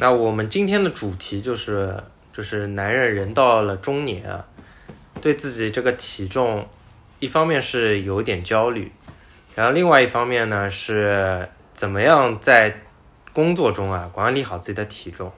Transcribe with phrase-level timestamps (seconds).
[0.00, 2.02] 那我们今天的主题就是，
[2.32, 4.46] 就是男人人到了中年啊，
[5.20, 6.68] 对自己这个体重，
[7.18, 8.92] 一方面是有点焦虑，
[9.56, 12.80] 然后另外一方面呢是怎么样在
[13.32, 15.32] 工作中啊管理好自己的体重。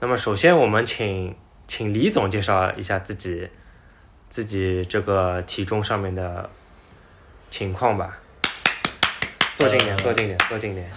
[0.00, 1.36] 那么首先我们请
[1.68, 3.48] 请李总介绍一下自己
[4.28, 6.50] 自己这个体重上面的
[7.48, 8.18] 情况吧。
[9.54, 10.90] 坐近点，呃坐近点，坐近点。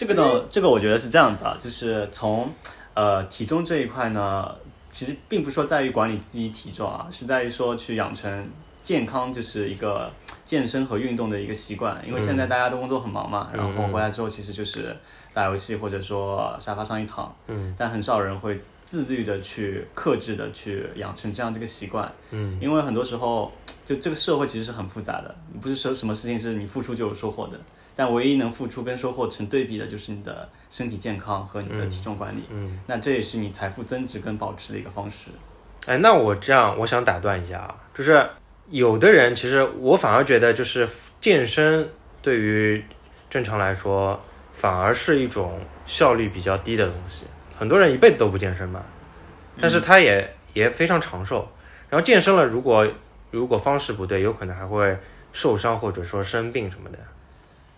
[0.00, 2.50] 这个呢，这个我觉得是这样子啊，就是从
[2.94, 4.50] 呃体重这一块呢，
[4.90, 8.48] 其实并不是说在于管理自己体重啊，是在于说去养成
[8.82, 10.10] 健康，就是一个
[10.42, 12.02] 健身和运动的一个习惯。
[12.08, 14.96] 因为现在大家都工作很忙嘛，然后回来之后其实就是
[15.34, 22.10] 打游戏或者说沙发上一躺，嗯，但很少人会自律的去克制的去养成这样这个习惯。
[22.30, 23.52] 嗯，因为很多时候
[23.84, 27.60] 就这个社会其实是很复杂的，不是说什么事情是你付出就有收获的。
[28.00, 32.40] 但唯一能付出跟收获成对比的，就是你的身体健康和你的体重管理。
[32.48, 35.28] 嗯，那这也是你财富增值跟保持的一个方式。
[35.84, 38.26] 哎，那我这样，我想打断一下啊，就是
[38.70, 40.88] 有的人其实我反而觉得，就是
[41.20, 41.86] 健身
[42.22, 42.82] 对于
[43.28, 44.18] 正常来说，
[44.54, 47.26] 反而是一种效率比较低的东西。
[47.54, 48.82] 很多人一辈子都不健身嘛，
[49.60, 51.46] 但是他也、也非常长寿。
[51.90, 52.88] 然后健身了，如果
[53.30, 54.96] 如果方式不对，有可能还会
[55.34, 56.98] 受伤或者说生病什么的。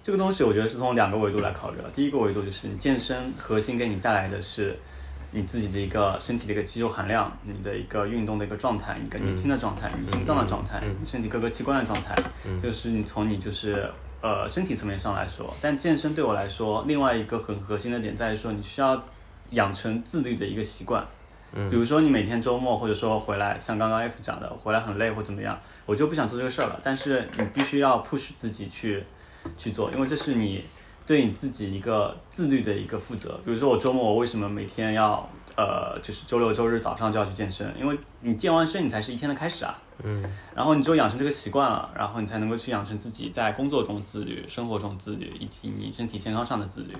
[0.03, 1.85] 这个东西我觉得是从两个维度来考虑的。
[1.91, 4.77] 第一个维度就是你健身核心给你带来的是
[5.31, 12.17] 你自己的一个身体的一个肌肉含量，你的一个运动的一个状态，你一个年轻的状态，你心脏的状态，你身体各个器官的状态，
[12.61, 13.89] 这个是你从你就是
[14.21, 15.55] 呃身体层面上来说。
[15.61, 19.01] 但健身对我来说，另外一个很核心的点在于说，你需要
[19.51, 21.07] 养成自律的一个习惯。
[21.71, 26.81] 比如说你每天周末或者说回来，像刚刚 F 讲的，回来很累或怎么样，我就不想做这个事儿了。
[26.83, 29.05] 但是你必须要 push 自己去
[29.57, 30.65] 去做，因为这是你
[31.07, 33.41] 对你自己一个自律的一个负责。
[33.45, 37.73] 比如说我周末我为什么每天要呃，就是周六周日早上就要去健身？
[37.79, 39.79] 因为你健完身，你才是一天的开始啊。
[40.03, 46.97] 嗯，然后你只有养成这个习惯了，然后你才能够去养成自己在工作中自律、生活中自律，以及你身体健康上的自律。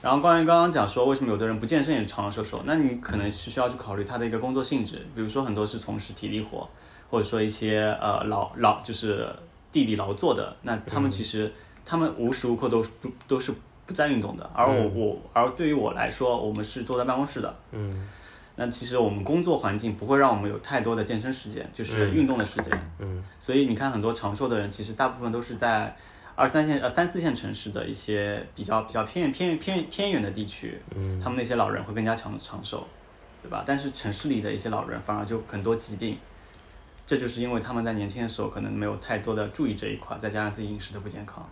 [0.00, 6.68] 然后关于刚刚讲说为什么有的人不健身也是长长瘦瘦，那你可能是需要去考虑他的一个工作性质，比如说很多是从事体力活，
[7.10, 9.34] 或者说一些呃老老就是
[9.74, 11.52] 地里劳作的，那他们其实、
[11.84, 13.52] 他们无时无刻都不都是
[13.84, 18.08] 不在运动的，而我、我而对于我来说，我们是坐在办公室的，嗯。
[18.54, 22.72] 那其实我们工作环境不会让我们有太多的健身时间，就是运动的时间。
[23.00, 23.20] 嗯。
[23.40, 25.96] 所以你看，很多长寿的人，其实大部分都是在
[26.36, 31.20] 二三线、呃三四线城市的一些比较比较偏远、偏远、偏偏远的地区，嗯。
[31.20, 32.86] 他们那些老人会更加长长寿，
[33.42, 33.64] 对吧？
[33.66, 36.16] 但是城市里的一些老人反而就很多疾病，
[37.06, 41.46] 这就是因为他们在年轻的时候可能没有太多的注意这一块，再加上自己饮食的不健康。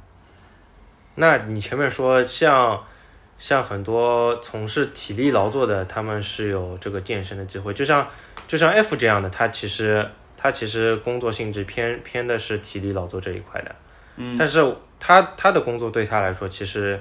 [1.14, 2.82] 那你前面说像
[3.36, 8.08] 像很多从事体力劳作的，他们是有这个健身的机会，就像
[8.48, 13.74] 就像 F 这样的，他其实他其实工作性质偏偏的是体力劳作这一块的，
[14.16, 16.98] 嗯，但是他他的工作对他来说其实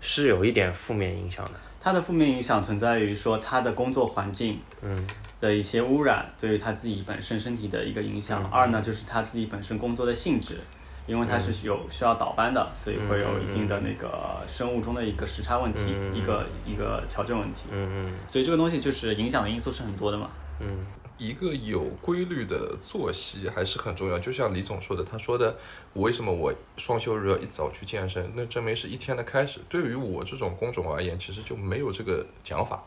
[0.00, 5.06] 是有一点负面影响的，他的负面影响存在于说他的工作环境，嗯
[5.44, 8.42] 的一些污染对于他自己本身身体的一个影响。
[8.50, 10.58] 二呢，就是他自己本身工作的性质，
[11.06, 17.66] 因为他是有需要倒班的，所以会有一定的那个生物钟的一个时差问题，一个一个调整问题。
[17.70, 20.30] 嗯嗯所以这个东西就是影响的因素是很多的嘛。
[20.60, 24.18] 嗯一个有规律的作息还是很重要。
[24.18, 25.56] 就像李总说的，他说的，
[25.92, 28.32] 我为什么我双休日要一早去健身？
[28.34, 29.60] 那证明是一天的开始。
[29.68, 32.82] 对于我这种工种而言，其实就没有这个讲法，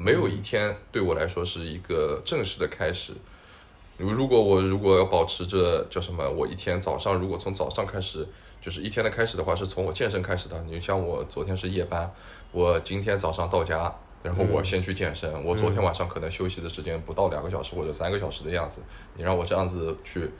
[0.00, 3.12] 没有一天对我来说是一个正式的开始。
[3.98, 8.26] 如如果我如果要保持着叫什么，我一天早上如果从早上开始，
[8.62, 10.58] 就是一天的开始的话，是从我健身开始的。
[10.62, 12.10] 你像我昨天是夜班，
[12.50, 15.30] 我今天早上到家，然后我先去健身。
[15.44, 18.80] 我昨天晚上可能休息的时间不到两个小时或者三个小时的样子，
[19.16, 20.30] 你让我这样子去，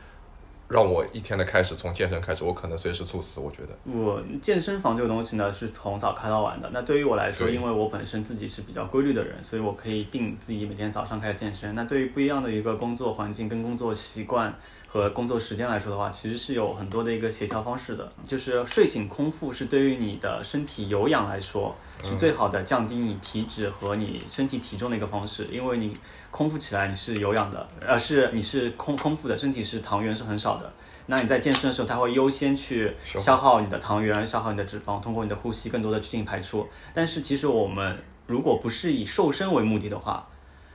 [0.71, 3.41] 让我一天的开始从健身开始，我可能随时猝死。
[3.41, 6.71] 我觉得，我健身房这个东西呢，是从早开到晚的。
[6.73, 11.75] 那对于我来说，因为我本身自己是比较规律的人，所以我可以定自己每天早上开始健身。
[11.75, 14.57] 那对于不一样的一个工作环境、跟工作习惯
[14.93, 18.13] 和工作时间来说的话，其实是有很多的一个协调方式的。
[18.27, 25.97] 就是睡醒空腹是对于你的身体有氧来说是最好的降低你体脂和你身体体重的一个方式，因为你
[26.33, 30.73] 空腹起来你是有氧的，而，是你是空空腹的，身体是糖原是很少的。
[31.07, 36.67] 那你在健身的时候，它会优先去消耗消耗你的糖原，消耗你的脂肪，通过你的呼吸更多的去进行排出。
[36.93, 37.97] 但是其实我们
[38.27, 40.29] 如果不是以瘦身为目的的话，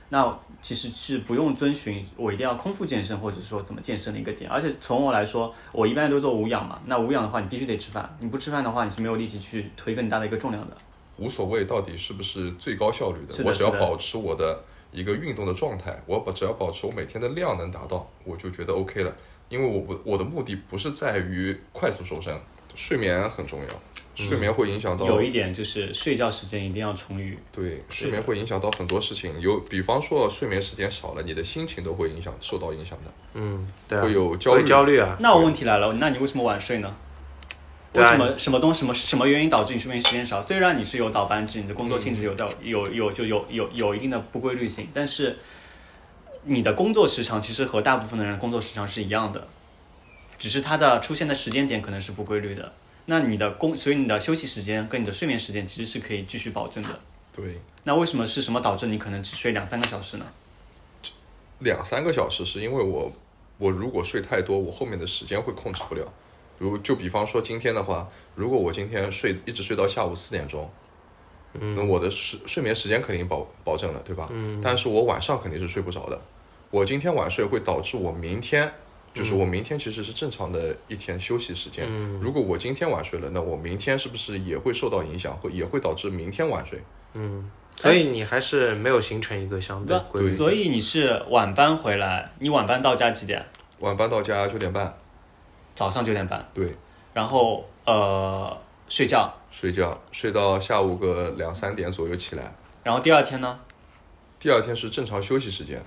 [0.08, 4.50] 那其实是不用遵循我一定要空腹健身，或者说怎么健身的一个点。
[4.50, 6.80] 而且从我来说，我一般都做无氧嘛。
[6.86, 10.76] 那无氧的话，你必须得吃饭，你不吃饭的话，你是没有力气去推更大的一个重量的。
[11.18, 14.62] 无所谓到底是不是最高效率的，的我只要保持我的
[14.92, 19.14] 一个运动的状态，我保只要保持我每天的量能达到，我就觉得 OK 了。
[19.48, 22.36] 因为我不我的目的不是在于快速瘦身，
[22.76, 23.66] 睡眠很重要，
[24.14, 27.38] 睡眠会影响到有一点就是睡觉时间一定要充裕。
[27.50, 34.64] 对，睡眠会影响到很多事情，有比方说睡眠时间少了，你的心情都会影响受到影响的，嗯，对啊，会有焦虑。
[34.64, 36.94] 焦虑啊，那我问题来了，那你为什么晚睡呢？
[37.94, 40.42] 为什么什么东什么什么原因导致你睡眠时间少？
[40.42, 45.38] 虽然你是有倒班制，你的工作性质有到有有就有有有一定的不规律性，但是
[46.44, 49.48] 你的工作时长其实和大部分的人工作时长是一样的，
[50.38, 52.72] 只是它的出现的时间点可能是不规律的。
[53.06, 57.00] 那你的工，所以你的休息时间跟你的睡眠时间其实是可以继续保证的。
[57.32, 60.26] 对，那为什么是什么导致你可能只睡两三个小时呢？
[61.60, 63.12] 两三个小时是因为我
[63.58, 66.12] 我如果睡太多，我后面的时间会控制不了。
[66.58, 70.70] 如就比方说今天的话，如果我今天睡一直睡到下午四点钟，
[71.52, 74.28] 那我的睡睡眠时间肯定保保证了，对吧？
[74.32, 74.60] 嗯。
[74.62, 76.20] 但是我晚上肯定是睡不着的。
[76.70, 78.72] 我今天晚睡会导致我明天，
[79.16, 81.86] 就是我明天其实是正常的一天休息时间。
[81.88, 85.36] 嗯如果我今天晚睡了，那我明天是不是也会受到影响？
[85.38, 86.82] 会也会导致明天晚睡？
[87.14, 90.36] 嗯，所以你还是没有形成一个相对规律。
[90.36, 93.46] 所以你是晚班回来，你晚班到家几点？
[93.78, 94.94] 晚班到家九点半，
[95.74, 96.74] 早上九点半，对，
[97.14, 98.56] 然后呃
[98.88, 102.54] 睡觉，睡觉睡到下午个两三点左右起来。
[102.82, 103.60] 然后第二天呢？
[104.38, 105.82] 第二天是正常休息时间，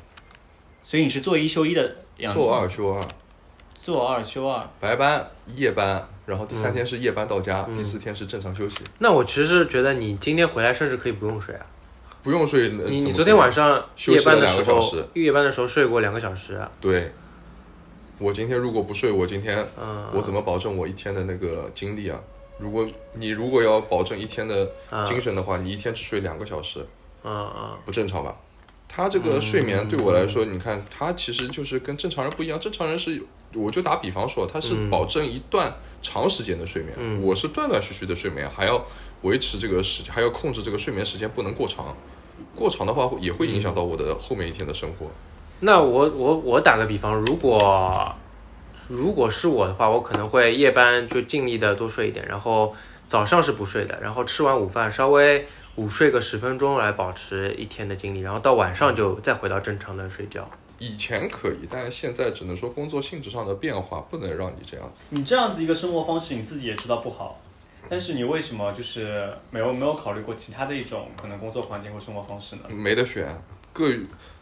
[0.82, 3.04] 所以你是做一休一的样子，做二休二，
[3.76, 11.66] 做二休二，白班、夜班，然后第嗯三天是夜班到家，第四天是正常休息，那我其实是觉得你今天回来甚至可以不用睡啊。
[12.22, 12.70] 不用睡。
[12.70, 16.70] 呃你你昨天晚上夜休息了班的时候两个小时，夜班的时候睡过两个小时啊。
[16.82, 17.14] 对，
[18.18, 22.20] 我今天如果不睡，我今天嗯我怎么保证我一天的那个精力啊？
[22.58, 24.70] 如果你如果要保证一天的
[25.08, 26.86] 精神的话，你一天只睡两个小时，
[27.24, 28.36] 嗯嗯不正常吧？
[28.92, 32.60] 他这个睡眠对我来说，你看他其实就是跟正常人不一样。
[32.60, 38.84] 正常人是，我就打比方说，他是保证一段长时间的睡眠，我是断断续续的睡眠，还要
[39.22, 41.96] 维持这个时，还要控制这个睡眠时间不能过长。
[42.56, 45.12] 过长的话也会影响到我的后面一天的生活。
[45.60, 48.16] 那我我我打个比方，如果
[48.88, 52.74] 如果是我的话，我可能会夜班就尽力的多睡一点，然后
[53.08, 55.48] 早上是不睡的，然后吃完午饭稍微
[55.80, 60.46] 午睡个十分钟来保持一天的精力，然后到晚上就再回到正常的睡觉。
[60.78, 65.04] 以前可以，但是现在只能说工作性质上的变化不能让你这样子。
[65.08, 67.40] 你这样子一个生活方式，你自己也知道不好，
[67.88, 72.64] 但是你为什么就是没有没有考虑过其他的一种可能工作环境或生活方式呢？
[72.68, 73.42] 没得选，
[73.72, 73.90] 各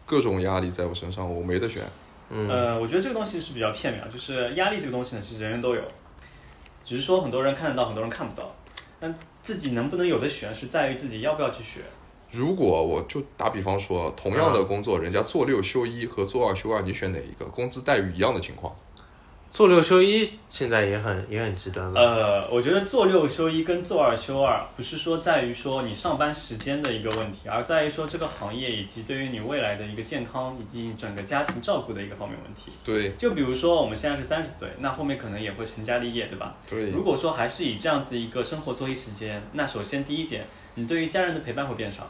[0.04, 1.84] 各种压力在我身上，我没得选。
[2.30, 5.82] 嗯呃，我觉得这个东西是比较片面，就是压力这个东西呢，其实人人都有，
[6.84, 8.52] 只是说很多人看得到，很多人看不到。
[9.00, 9.14] 但
[9.48, 11.80] 自己能不能有的选，是在于自己要不要去学。
[12.30, 17.46] 如果我就打比方说，同样的工作，人家做六休一和做二休二，你选哪一个？
[17.46, 18.76] 工资待遇一样的情况，
[19.50, 22.00] 做六休一现在也很也很极端了。
[22.00, 32.70] 呃，我觉得做六休一跟做二休二，不是说在于说你上班时间的一个问题，而在于说这个行业以及对于你未来的一个健康以及整个家庭照顾的一个方面问题。
[32.84, 36.54] 对就比如说我们现在是三十岁，那后面可能也会成家立业，对吧？
[36.68, 42.08] 对如果说还是以这样子一个生活作息时间，那首先第一点，你对于家人的陪伴会变少，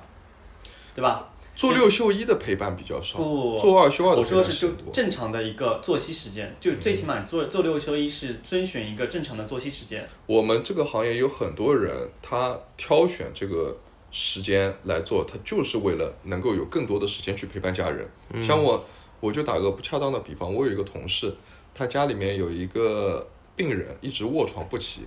[0.94, 1.28] 对吧？
[1.58, 4.72] 做六休一的陪伴比较少，不做二休二的陪我说是就。
[4.92, 10.08] 正常的一个作息时间，就最起码做做六休一是遵循一个正常的作息时间。
[10.26, 13.76] 我们这个行业有很多人，他挑选这个
[14.12, 18.08] 时间来做，他就是为了能够有更多的时间去陪伴家人。
[18.40, 18.84] 像我，
[19.18, 21.34] 我就打个不恰当的比方，我有一个同事，
[21.74, 25.00] 他家里面有一个病人一直卧床不起，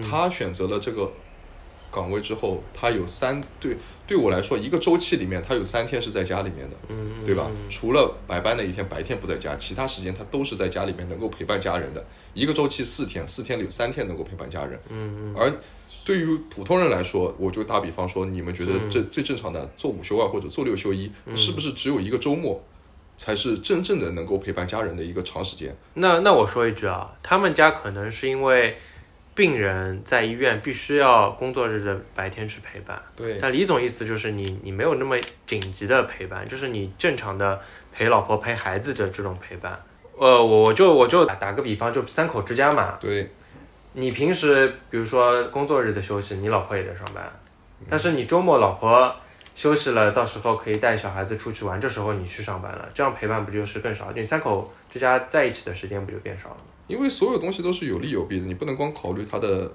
[0.00, 1.12] 他选择了这个
[1.90, 7.50] 岗位之后，他有三对对我来说，一个周期里面他有三天是在家里面的，嗯，对吧？
[7.68, 12.04] 除了白班那一天，白天不在家，其他时间他都是在家里面能够陪伴家人的。
[12.32, 14.80] 一个周期四天，四天里有三天能够陪伴家人。
[14.88, 15.52] 嗯，而
[16.04, 22.64] 对于普通人来说，我就打比方说，你们觉得嗯这最正常的做五休二或者做六休一，是不是只有一个周末
[23.16, 25.76] 才是真正的能够陪伴家人的一个长时间？
[25.94, 28.78] 那那我说一句啊，他们家可能是因为
[29.40, 33.00] 病人在医院必须要工作日的白天去陪伴。
[33.16, 35.16] 对但李总意思就是你你没有那么
[35.46, 37.58] 紧急的陪伴，就是你正常的
[37.90, 39.82] 陪老婆陪孩子的这种陪伴。
[40.18, 43.30] 呃，我我就我就打打个比方，就三口之家嘛，对
[43.94, 47.32] 你平时比如说工作日的休息，你老婆也在上班，
[47.88, 49.16] 但是你周末老婆
[49.54, 54.12] 休息了，到时候可以带小孩子出去玩，这时候你去上班了，这样陪伴不就是更少？
[54.14, 56.64] 你三口之家在一起的时间不就变少了吗？
[56.90, 59.72] 因为所有东西都是有利有弊的，你不能光考虑它的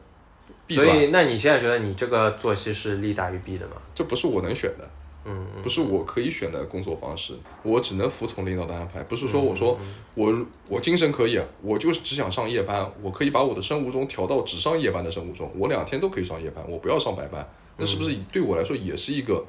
[0.67, 3.77] 弊端，所以，那你现在觉得你这个作息是利大于弊的吗？
[3.95, 4.89] 这不是我能选的。
[5.27, 9.01] 嗯，不是我可以选的工作方式，我只能服从领导的安排。
[9.05, 9.75] 不是说我说
[10.13, 17.48] 我我精神可以，我就是只想上夜班，我可以把我的生物钟调到只上夜班的生物钟，我两天都可以上夜班，我不要上白班。
[17.77, 19.43] 那是不是对我来说也是一个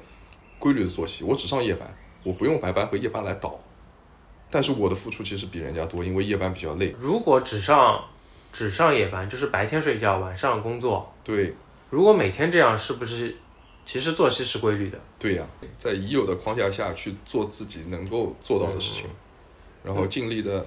[0.57, 1.23] 规律的作息？
[1.23, 1.87] 我只上夜班，
[2.23, 3.59] 我不用白班和夜班来倒，
[4.49, 6.95] 但是我的付出其实比人家多，因为夜班比较累。
[6.99, 8.03] 如果只上
[8.53, 11.13] 只上夜班，就是白天睡觉，晚上工作。
[11.23, 11.53] 对
[11.89, 13.35] 如果每天这样，是不是
[13.85, 14.97] 其实作息是规律的？
[15.19, 15.45] 对呀、
[15.77, 19.09] 在已有的框架下去做自己能够做到的事情，
[19.83, 20.65] 然后尽力的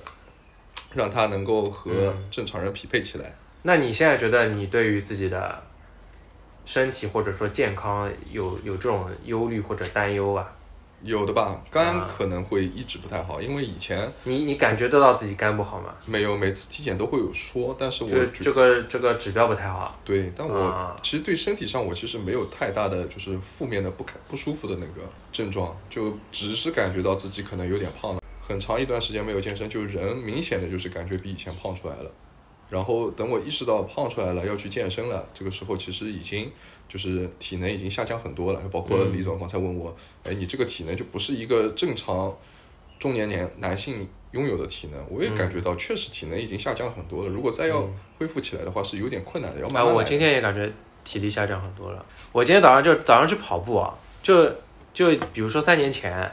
[0.94, 3.34] 让它能够和正常人匹配起来。
[3.62, 5.62] 那你现在觉得你对于自己的
[6.64, 10.50] 身体或者说健康有有这种忧虑或者担忧啊？
[11.02, 15.94] 有的吧，肝啊可能会一直不太好，因为以前你你感觉得到自己肝不好吗？
[16.04, 19.98] 没有每次体检都会有说，但是我这个这个指标不太好。
[20.04, 32.10] 对，但我啊其实对身体上我其实没有太大的就是负面的不开不舒服的那个症状，就只是感觉到自己可能有点胖了，很长一段时间没有健身，就人明显的就是感觉比以前胖出来了。
[32.70, 36.50] 然后等我意识到胖出来了，要去健身了，这个时候其实已经
[36.88, 38.60] 就是体能已经下降很多了。
[38.70, 42.32] 包括李总刚才问我，哎，你这个体能就不是一个正常
[43.00, 47.28] 中年年男性拥有的体能，我也感觉到确实体能已经下降很多了。
[47.28, 49.98] 如果再要恢复起来的话，是有点困难的，要慢啊，慢来。
[49.98, 50.72] 我今天也感觉
[51.02, 52.06] 体力下降很多了。
[52.30, 54.48] 我今天早上就早上去跑步啊，就
[54.94, 56.30] 就比如说三年前，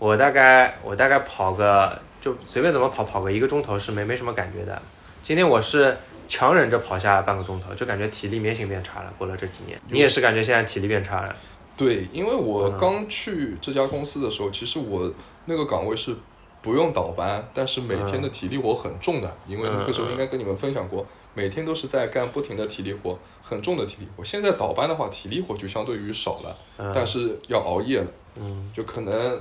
[0.00, 4.82] 我大概我大概跑个就随便怎么跑跑个一个钟头是没没什么感觉的。
[5.26, 5.96] 今天我是
[6.28, 9.12] 强忍着跑下半个钟头，就感觉体力明显变差了。
[9.18, 11.34] 过了这几年，你也是感觉现在体力变差了。
[11.76, 15.12] 对，因为我嗯刚去这家公司的时候，其实我
[15.46, 16.14] 那个岗位是
[16.62, 21.04] 不用倒班，但是每天的体力活很重的，因为那个时候应该跟你们分享过，
[21.34, 24.24] 每天都是在干不停的体力活，很重的体力活。
[24.24, 28.06] 现在倒班的话，体力活就相对于少了，嗯但是要熬夜了，
[28.36, 29.40] 嗯就可能。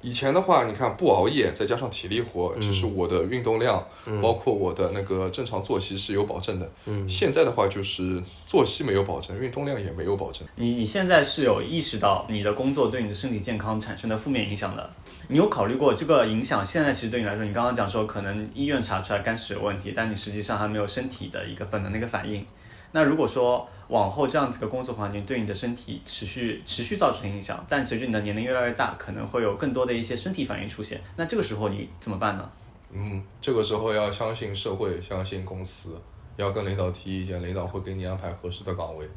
[0.00, 3.84] 以前的话，你看不熬夜，再加上体力活，其实我的运动量，
[4.22, 6.70] 包括我的那个正常作息是有保证的。
[6.86, 10.46] 嗯现在的话，就是作息没有保证，运动量也没有保证。
[10.54, 14.90] 你你现在是有意识到你的工作对你的身体健康产生的负面影响的？
[15.30, 16.64] 你有考虑过这个影响？
[16.64, 22.46] 现在其实对你来说，你刚刚讲说可能医院查出来肝是有问题，但你实际上还没有身体的一个本能的一个反应。
[22.92, 31.00] 那如果说往后这样子的工作环境对你的身体持续持续造成影响，但随着你的年龄越来越大，可能会有更多的一些身体反应出现。
[31.16, 32.50] 那这个时候你怎么办呢？
[32.92, 36.00] 嗯，这个时候要相信社会，相信公司，
[36.36, 39.08] 要跟领导提意见，领导会给你安排合适的岗位。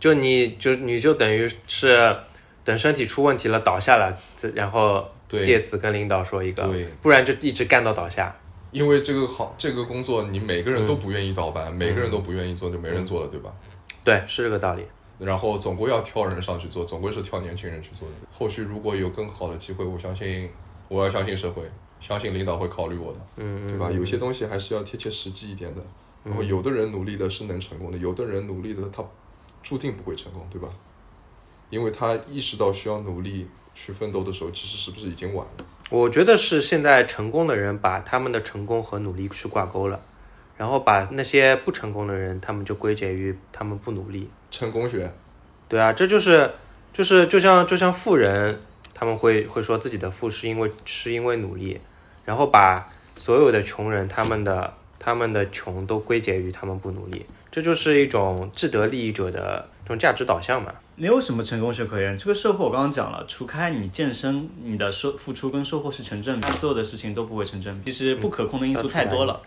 [0.00, 2.16] 就你就你就等于是
[2.64, 4.16] 等身体出问题了倒下了，
[4.54, 6.70] 然后借此跟领导说一个，
[7.02, 8.34] 不然就一直干到倒下。
[8.70, 13.52] 因为这个行这个工作，你每个人都不愿意倒班，每个人都不愿意做，就没人做了，对吧？
[14.04, 14.84] 对，是这个道理。
[15.18, 18.14] 然后总归要挑人上去做，总归是挑年轻人去做的。
[18.30, 20.48] 后续如果有更好的机会，我相信
[20.88, 21.62] 我要相信社会，
[21.98, 23.90] 相信领导会考虑我的，嗯，对吧？
[23.90, 25.82] 有些东西还是要贴切实际一点的。
[26.24, 29.02] 然后有的人努力的是能成功的，有的人努力的他
[29.62, 30.68] 注定不会成功，对吧？
[31.70, 35.64] 因为他意识到需要努力去奋斗的时候，其实是不是已经晚了？
[35.90, 40.00] 我觉得是现在成功的人把他们的成功和努力去挂钩了，
[40.56, 44.28] 然后把那些不成功的人，他们就归结于他们不努力。
[44.50, 45.10] 成功学，
[45.68, 46.50] 对啊，这就是
[46.92, 48.60] 就是就像就像富人，
[48.92, 51.80] 他们会会说自己的富是因为是因为努力，
[52.24, 60.70] 然后把所有的穷人他们的他们的穷都归结于他们不努力，这就是一种既得利益者的这种价值导向嘛。
[60.96, 62.18] 没有什么成功学可言。
[62.18, 67.90] 这个社会我刚刚讲了，除开你健身，你的收付出跟收获是成正比，所有的事情都不会成正比。
[67.90, 69.40] 其实不可控的因素太多了，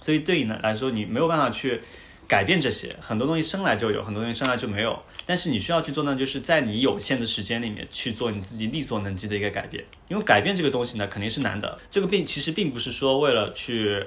[0.00, 1.80] 所以对你来说，你没有办法去
[2.26, 2.96] 改变这些。
[3.00, 5.00] 很多东西生来就有，很多东西生来就没有。
[5.24, 9.84] 但是你需要去做呢，就是在你有限的时间里面去做你自己力所能及的一个改变。
[10.08, 11.78] 因为改变这个东西呢，肯定是难的。
[11.92, 14.04] 这个并其实并不是说为了去。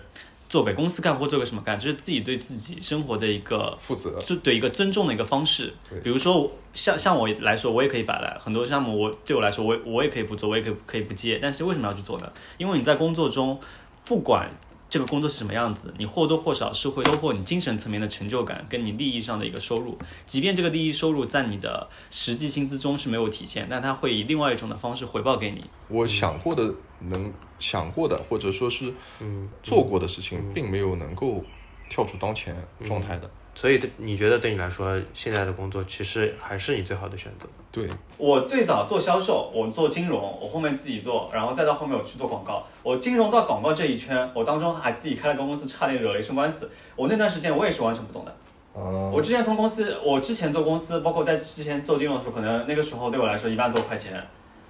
[0.50, 6.00] 做给公司干或做给什么干，这是自己对自己生活的一个负责，是对一个尊重的一个方式对。
[6.00, 11.38] 比如说，像像我来说，我也可以摆烂，很多项目我对我来说，我我也可以不做，我也可以可以不接。
[11.40, 12.32] 但是为什么要去做呢？
[12.58, 13.60] 因为你在工作中，
[14.04, 14.50] 不管
[14.90, 19.98] 这个工作是什么样子，你或多或少是会收获你精神层面的成就感，跟你利益上的一个收入。
[20.26, 25.64] 即便这个利益收入在你的实际薪资中是没有体现，但它会以另外一种的方式回报给你。
[25.90, 31.44] 我想过的能想过的，或者说是嗯，做过的事情，并没有能够
[31.90, 33.30] 跳出当前状态的。
[33.60, 37.46] 所以对你觉得对你来说，现在的工作其实还是你最好的选择。
[37.70, 42.66] 对，我最早做销售，我做金融，我后面自己做，然后再到后面我去做广告。
[42.82, 46.72] 我金融到广告这一圈，我当中还自己开了个公司，差点惹了一身官司。
[46.96, 48.34] 我那段时间我也是完全不懂的，
[48.72, 54.26] 哦我之前从公司，我之前做公司，包括在之前做金融的时候，可能那个时候对我来说一万多块钱，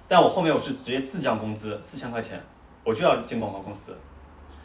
[0.08, 2.42] 但我后面我是直接自降工资四千块钱，
[2.82, 3.96] 我就要进广告公司，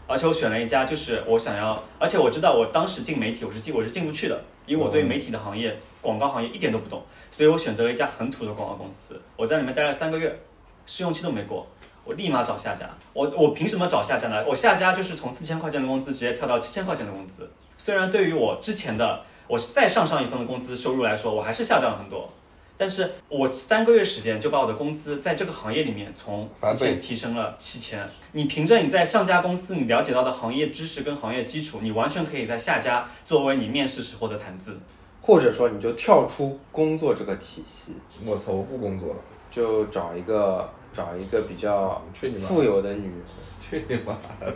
[0.07, 10.39] 而且我选了一家就是我想要，而且我知道我当时进媒体我是进我是进不去的，因为我对媒体的行业、广告行业一点都不懂，所以我选择了一家很土的广告公司，我在里面待了三个月，
[10.85, 11.67] 试用期都没过。
[12.03, 14.45] 我立马找下家，我我凭什么找下家呢？
[14.47, 22.31] 我下家就是从四千块钱的工资直接跳到七千块钱的工资，虽然对于我之前的我再上上一份的工资收入来说，我还是下降了很多，
[22.77, 28.09] 但是我三个月时间就把我的工资在这个行业里面从四千提升了七千。
[28.33, 34.77] 你凭着你在上家公司你了解到的行业知识跟行业基础，你完全可以在下家作为你面试时候的谈资。
[35.21, 39.15] 或者说你就跳出工作这个体系，我操，我不工作了，
[39.49, 43.21] 就找一个找一个比较去你妈富有的女人。
[43.59, 44.53] 去你妈的！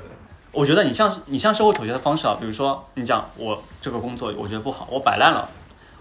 [0.51, 5.49] 我觉得你向你向社会妥协的方式啊，比如说你讲我这个工作我觉得不好，我摆烂了，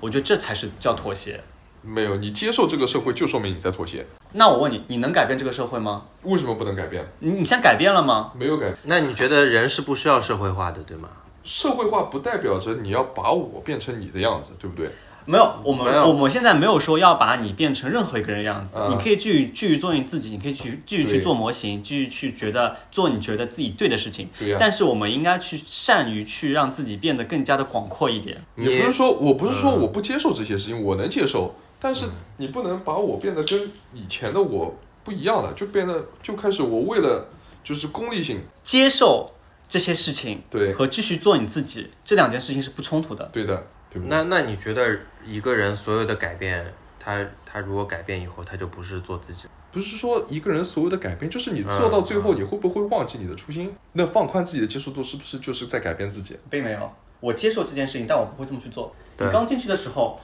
[0.00, 1.40] 我觉得这才是叫妥协。
[1.82, 4.04] 没有，你接受这个社会，就说明你在妥协。
[4.32, 6.02] 那我问你，你能改变这个社会吗？
[6.22, 7.06] 为什么不能改变？
[7.20, 8.32] 你你现在改变了吗？
[8.38, 11.08] 没有改，那你觉得人是不需要社会化的，对吗？
[11.44, 14.90] 社会化不代表着你要把我变成你的样子，对不对？
[15.24, 24.30] 没有，我们没有我们现在没有说要把你变成任何一个人的样子，嗯你可以继续继续做你自己，你可以去继续去做模型，继续去觉得做你觉得自己对的事情。
[24.38, 28.42] 对呀但是我们应该去善于去让自己变得更加的广阔一点。
[28.56, 32.06] 也不是说我不是说我不接受这些事情，我能接受，但是
[32.36, 37.28] 你不能把我变得跟以前的我不一样了，就变得就开始我为了
[37.62, 39.30] 就是功利性，接受
[39.68, 43.24] 这些事情，对和继续做你自己这两件事情是不冲突的。
[43.32, 44.02] 对的，对？
[44.06, 46.64] 那那你觉得一个人所有的改变，
[46.98, 49.42] 他他如果改变以后，他就不是做自己？
[49.70, 53.74] 不是说一个人所有的改变，就是你做到最后，你会不会忘记你的初心？
[53.92, 56.38] 那放宽自己的接受度，是不是就是在改变自己？
[56.48, 58.94] 并没有，我接受这件事情，但我不会这么去做。
[59.18, 60.18] 你刚进去的时候，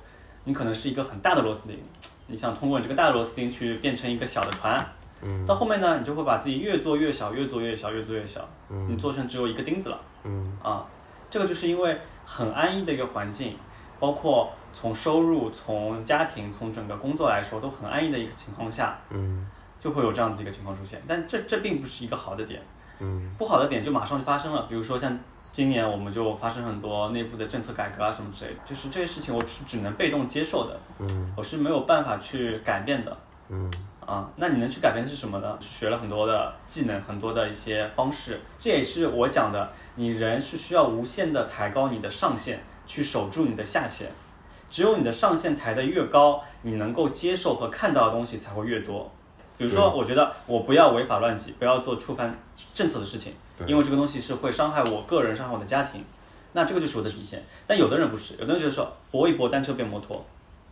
[0.44, 1.78] 你可能是一个很大的螺丝钉，
[2.28, 4.84] 你想通过你这个大的螺丝钉去变成一个小的船。
[5.22, 10.84] 嗯到后面呢，你就会把自己越做越小，越做越小，越做越小，嗯你做成只有一个钉子了嗯啊！
[11.30, 13.56] 这个就是因为很安逸的一个环境，
[13.98, 19.46] 包括从收入、从家庭、从整个工作来说都很安逸的一个情况下，嗯
[19.80, 21.00] 就会有这样子一个情况出现。
[21.08, 22.60] 但这这并不是一个好的点，
[23.00, 25.18] 嗯不好的点就马上就发生了，比如说像
[25.54, 33.16] 今年我们就发生很多内部的政策改革啊什么之类的，就是这些事情我是只能被动接受的，嗯我是没有办法去改变的
[33.48, 33.70] 嗯
[34.04, 34.28] 啊。
[34.34, 35.56] 那你能去改变的是什么呢？
[35.60, 44.10] 学了很多的技能，很多的一些方式，这也是我讲的，你人是需要无限的抬高你的上限，去守住你的下限。
[44.68, 49.08] 只有你的上限抬得越高，你能够接受和看到的东西才会越多。
[49.56, 52.36] 比如说，我觉得我不要违法乱纪，不要做触犯
[52.74, 53.36] 政策的事情，对
[53.66, 56.04] 因为这个东西是会伤害我个人、伤害我的家庭，
[56.52, 57.42] 那这个就是我的底线。
[57.66, 60.24] 但有的人不是，有的人觉得说搏一搏，单车变摩托，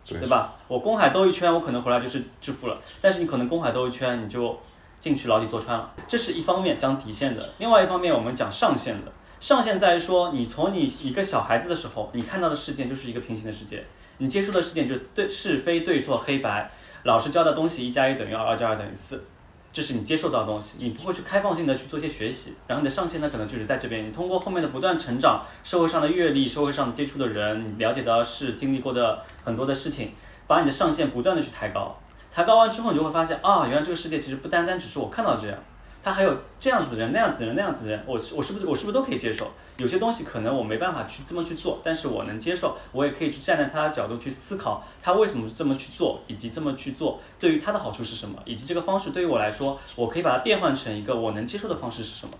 [0.06, 0.54] 对对吧？
[0.68, 4.58] 我公海兜一圈，我可能回来就是致富了，但是你可能公海兜一圈，你就
[5.00, 5.90] 进去牢底坐穿了。
[6.06, 9.12] 这是一方面讲底线的，另外一方面我们讲上限的。
[9.40, 13.84] 上限在于说，你从你一个小孩子的时候，你看到的世界就是一个平行的世界，
[14.18, 16.70] 你接触的世界就是对是非对错黑白，
[17.02, 19.24] 老师教的东西一加一等于二，二加二等于四，
[19.72, 30.12] 这是你接受到的东西，你不会去开放性的去做一些学习，然后你的上限呢可能就是在这边，你通过后面的不断成长，社会上的阅历，社会上接触的人，你了解到是，经历过的很多的事情，
[30.46, 31.98] 把你的上限不断的去抬高，
[32.30, 35.58] 抬高完之后，你就会发现啊，原来这个世界其实不单单只是我看到这样，
[36.02, 39.50] 他还有这样子的人，那样子的人，那样子的人，我我是不是我是不是都可以接受？
[39.78, 52.34] 有些东西可能我没办法去这么去做，但是我能接受，我也可以去站在他的角度去思考，他为什么这么去做，以及这么去做对于他的好处是什么，以及这个方式对于我来说，我可以把它变换成一个我能接受的方式是什么。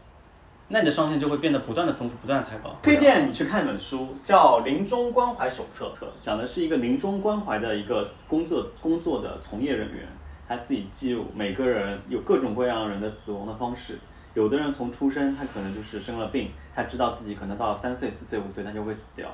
[0.68, 2.74] 那你的上限就会变得不断的丰富，不断的抬高。
[2.82, 5.92] 推荐你去看一本书，叫《临终关怀手册》，
[6.24, 10.08] 讲的是一个临终关怀的一个工作工作的从业人员，
[10.52, 13.98] 他自己记录每个人有各种各样人的死亡的方式。
[14.34, 19.26] 有的人从出生，他可能就是生了病，他知道自己可能到三岁、四岁、五岁，他就会死掉。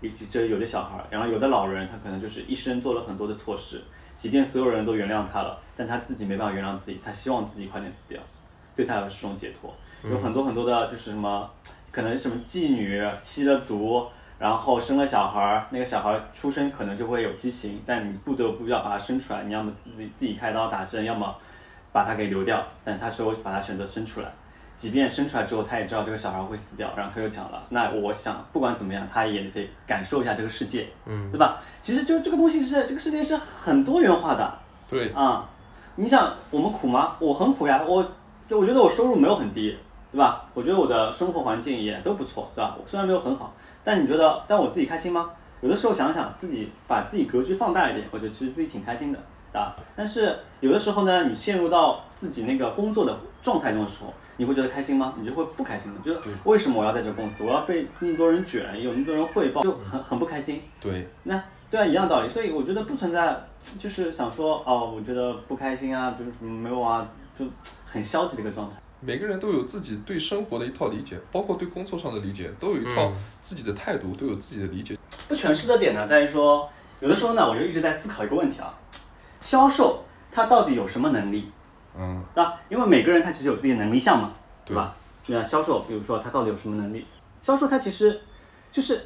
[0.00, 3.82] 也许这有的小孩，然后有的老人，他可能就是一生做了很多的错事，
[4.16, 8.20] 即便所有人都原谅他了，但他自己没办法原谅自己，他希望自己快点死掉，
[8.74, 9.72] 对他来说是种解脱。
[10.10, 11.48] 有很多很多的，就是什么，
[11.92, 14.04] 可能什么妓女吸了毒，
[14.38, 21.34] 然后生了小孩儿，那个小孩儿出生可能就会有畸形，但你不得不要把他生出来，你要么自己自己开刀打针，要么
[21.92, 24.28] 把他给流掉，但他说把他选择生出来。
[24.76, 31.58] 即便生出来之后，他也知道这个小孩会死掉，然后他又讲了，那我想不管怎么样，他也得感受一下这个世界，嗯对吧？
[31.80, 35.44] 其实就这个东西是这个世界是很多元化的对，啊、
[35.96, 37.16] 你想我们苦吗？
[37.18, 38.08] 我很苦呀，我
[38.46, 39.76] 就我觉得我收入没有很低，
[40.12, 40.44] 对吧？
[40.54, 42.76] 我觉得我的生活环境也都不错，对吧？
[42.80, 43.52] 我虽然没有很好，
[43.88, 45.30] 但你觉得，但我自己开心吗？
[45.62, 49.18] 有的时候想想自己把自己格局放大一点，我觉得其实自己挺开心的，
[49.50, 49.74] 对吧？
[49.96, 55.14] 但是有的时候呢，你陷入到自己那个工作的状态中的时候，你会觉得开心吗？
[55.18, 60.60] 你就会不开心的，就是为什么我要在这个公司，我要被那么多人卷，有那么多人汇报，就很很不开心。
[60.78, 62.28] 对，那对啊，一样道理。
[62.28, 63.34] 所以我觉得不存在，
[63.78, 67.46] 就是想说哦，我觉得不开心啊，就是什么没有啊，就
[67.86, 68.76] 很消极的一个状态。
[69.00, 74.96] 每个人都有自己对生活的一套理解，包括对工作上的理解，都有一套自己的态度，都有自己的理解。
[75.28, 76.68] 不诠释的点呢，在于说，
[77.00, 78.76] 有的时候呢，我就一直在思考一个问题啊，
[79.40, 81.50] 销售他到底有什么能力？
[81.96, 82.52] 嗯，那？
[82.68, 84.32] 因为每个人他其实有自己的能力项嘛，
[84.64, 84.96] 对吧？
[85.26, 87.06] 那销售，比如说他到底有什么能力？
[87.42, 88.20] 销售它其实
[88.72, 89.00] 就是，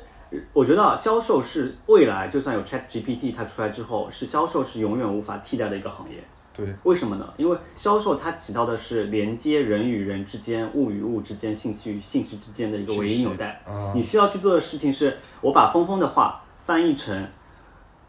[0.55, 6.25] 我觉得啊，销售是未来就算有 Chat GPT 它出来之后，是销售是永远无法替代的一个行业。
[6.55, 7.33] 对，为什么呢？
[7.37, 13.63] 因为销售它起到的是连接人与人之间、物与物之间、信息与信息之间的一个唯一纽带。
[13.67, 17.27] 啊你需要去做的事情是，我把峰峰的话翻译成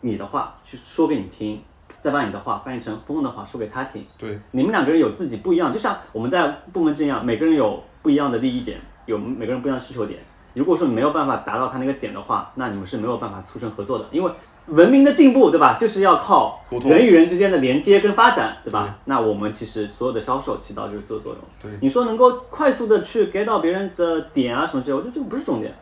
[0.02, 1.62] 你的话去说给你听，
[2.02, 4.06] 再把你的话翻译成峰峰的话说给他听。
[4.18, 10.20] 对，你们两个人有自己不一样，就像我们在部门这样，每个人有不一样的利益点，有每个人不一样的需求点。
[10.54, 14.32] 如果说你没有办法达到他那个点的话，那你们是没有办法促成合作的，因为
[14.68, 15.78] 文明的进步，对吧？
[15.80, 18.98] 就是要靠人与人之间的连接跟发展，对吧？
[19.06, 21.42] 那我们其实所有的销售起到就是这个作用。
[21.62, 25.76] 对你说能够快速的去 get 到别人的点啊什么之类，我觉得这个不是重点，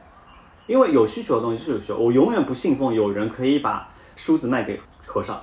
[0.66, 1.98] 因为有需求的东西就是有需求。
[1.98, 5.40] 我永远不信奉有人可以把梳子卖给和尚。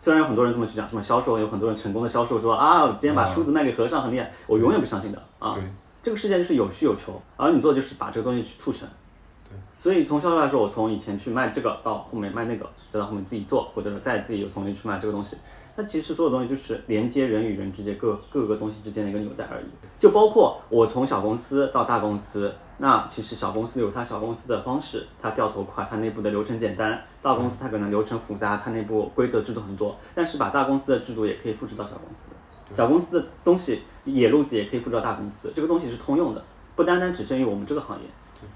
[0.00, 5.54] 虽然有很多人这么去讲，什么销售有很多人成功的销售说啊，我今天把梳子卖给和尚很厉害，我永远不相信的啊。
[5.54, 5.62] 对
[6.02, 8.88] 这个世界就是有需有求，而你做的就是把这个东西去促成。
[9.78, 15.36] 所以从销售来说，我从以前去卖这个，到后面卖那个，再到后面自己做，或者再自己又重新去卖这个东西。
[15.74, 19.64] 那其实所有东西就是连接人与人之间各各个东西之间的一个纽带而已。
[19.98, 29.96] 就包括我从小公司到大公司，那其实小公司有它小公司的方式，它掉头快，它内部的流程简单；大公司它可能流程复杂，它内部规则制度很多。
[30.14, 32.30] 但是把大公司的制度也可以复制到小公司。
[32.70, 36.44] 小公司的东西野路子也可以复制到大公司，这个东西是通用的，
[36.76, 38.06] 不单单只限于我们这个行业，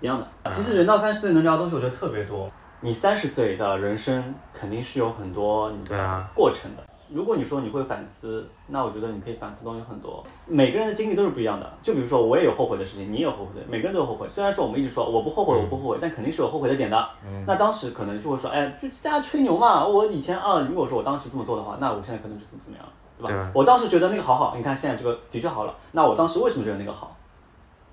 [0.00, 0.50] 一样的。
[0.50, 2.50] 其实人到三十岁能聊的东西，我觉得特别多。
[2.80, 6.82] 你三十岁的人生肯定是有很多你的对啊过程的。
[7.08, 10.24] 如果你说你会反思，那我觉得你可以反思东西很多。
[10.44, 11.72] 每个人的经历都是不一样的。
[11.80, 14.28] 就比如说，我也有后悔的事情，你也有后悔的，每个人都有后悔。
[14.28, 17.08] 虽然说我们一直说我不后悔，我不后悔，但肯定是有后悔的点的。
[17.46, 19.86] 那当时可能就会说，哎，就大家吹牛嘛。
[19.86, 22.86] 我以前啊，如果说我当时这么做的话，那我现在可能就怎么怎么样，
[23.18, 23.52] 对吧？
[23.54, 25.72] 我当时觉得那个好好，你看现在这个的确好了。
[25.92, 27.16] 那我当时为什么觉得那个好？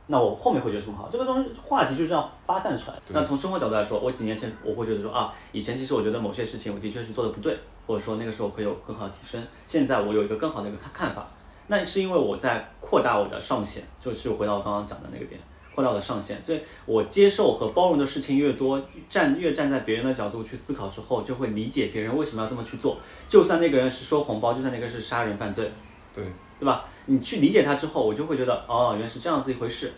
[0.07, 1.09] 那我后面会觉得什么好？
[1.11, 2.97] 这个东西话题就这样发散出来。
[3.09, 9.41] 那从生活角度来说，我几年前我会觉得说啊，以前其实我觉得某些事情我的确是做的不对，或者说那个时候可以有更好的提升。
[9.65, 11.25] 现在我有一个更好的一个看看法，
[11.67, 15.39] 那是因为我在扩大我的上限，就是回到我刚刚讲的那个点，
[15.73, 16.41] 扩大我的上限。
[16.41, 22.97] 所以我接受和包容的事情越多，站越站在别人的角度去思考之后，就会理解别人为什么要这么去做。
[23.29, 25.71] 就算那个人是收红包，就算那个人是杀人犯罪，
[26.13, 26.25] 对，
[26.59, 26.85] 对吧？
[27.05, 29.91] 你去理解它之后，我就会觉得哦，原来是这样子一回事，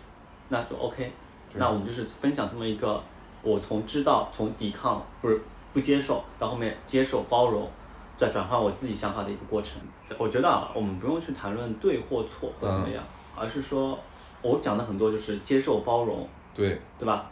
[0.48, 1.12] 那就 OK。
[1.54, 3.02] 那我们就是分享这么一个，
[3.42, 5.40] 我从知道、从抵抗不是
[5.72, 7.70] 不接受，到后面接受、包容，
[8.16, 9.80] 再转换我自己想法的一个过程。
[10.18, 13.02] 我觉得啊，我们不用去谈论对或错或怎么样，
[13.34, 13.98] 而是说，
[14.42, 17.30] 我讲的很多就是接受、包容，对，对吧？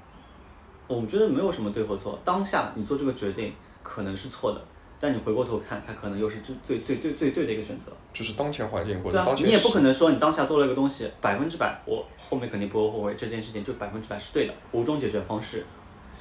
[0.86, 4.60] 我们觉得没有什么对或错，当下你做这个决定可能是错的，
[5.00, 7.92] 但你回过头看，它可能又是最最最最最对的一个选择。
[8.12, 14.54] 就是当前环境或者当，前你也不可能说你当下做了一个东西百分之百，我后面肯定不会后悔，这件事情就百分之百是对的。
[14.72, 15.64] 五种解决方式，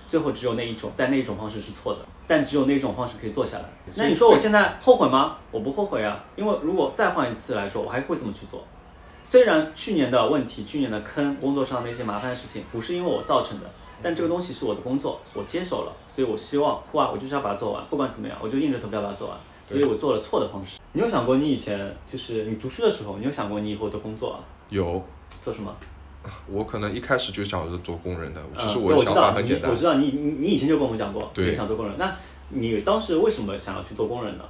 [0.08, 3.66] 最后只有那一种，但那一种方式是错的，但只有那一种方式可以做下来。
[3.96, 5.38] 那你说我现在后悔吗？
[5.52, 8.66] 我不后悔啊，因为如果再换一次来说，我还会这么去做。
[9.26, 13.66] 虽然去年的问题、去年的坑、工作上那些麻烦的事情不是因为我造成的，
[14.04, 19.38] 但这个东西是我的工作，我接手了，所以我希望，不管我就是要把它做完，不管怎么样，我就硬着头皮要把它做完。
[19.62, 20.78] 所以我做了错的方式。
[20.92, 24.40] 你有想过你以前就是你读书的时候，你有想过你以后的工作啊？
[24.70, 25.02] 有，
[25.42, 25.74] 做什么？
[26.48, 31.96] 我可能一开始就想着做工人的，其实嗯我的想对我知道你法很简单我，知道你你你以前就跟我们讲过，对你想做工人。
[31.98, 32.14] 那
[32.50, 34.44] 你当时为什么想要去做工人呢？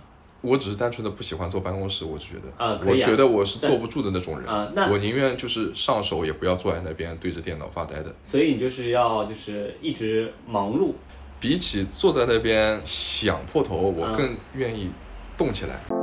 [0.44, 8.14] 我只是单纯的不喜欢坐办公室，我就觉得，我觉得我是坐不住的那种人，啊那我宁愿就是上手也不要坐在那边对着电脑发呆的。
[8.22, 10.92] 所以你就是要就是一直忙碌。
[11.40, 14.92] 比起坐在那边想破头，我啊更愿意
[15.38, 16.03] 动起来。